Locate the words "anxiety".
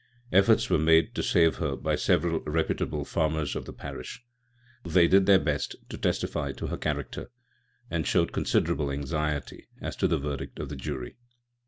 8.89-9.67